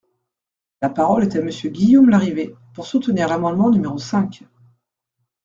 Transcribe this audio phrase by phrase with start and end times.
[0.81, 4.43] La parole est à Monsieur Guillaume Larrivé, pour soutenir l’amendement numéro cinq.